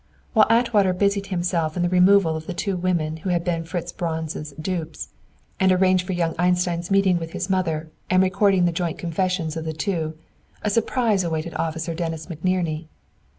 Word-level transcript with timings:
While 0.33 0.47
Atwater 0.49 0.93
busied 0.93 1.27
himself 1.27 1.77
in 1.77 1.83
the 1.83 1.87
removal 1.89 2.35
of 2.35 2.47
the 2.47 2.55
two 2.55 2.75
women 2.75 3.17
who 3.17 3.29
had 3.29 3.43
been 3.43 3.63
Fritz 3.65 3.91
Braun's 3.91 4.33
dupes, 4.59 5.09
and 5.59 5.71
arranged 5.71 6.07
for 6.07 6.13
young 6.13 6.33
Einstein's 6.39 6.89
meeting 6.89 7.19
with 7.19 7.33
his 7.33 7.51
mother, 7.51 7.91
and 8.09 8.23
recording 8.23 8.65
the 8.65 8.71
joint 8.71 8.97
confessions 8.97 9.55
of 9.55 9.63
the 9.63 9.73
two, 9.73 10.17
a 10.63 10.71
surprise 10.71 11.23
awaited 11.23 11.53
Officer 11.53 11.93
Dennis 11.93 12.25
McNerney. 12.25 12.87